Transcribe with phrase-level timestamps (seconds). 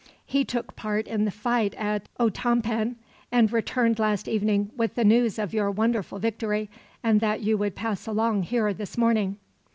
[0.25, 2.95] He took part in the fight at Otompan,
[3.31, 6.71] and returned last evening with the news of your wonderful victory,
[7.03, 9.37] and that you would pass along here this morning.